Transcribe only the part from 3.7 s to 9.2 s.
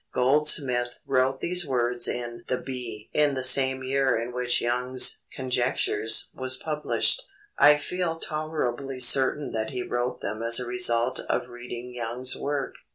year in which Young's Conjectures was published. I feel tolerably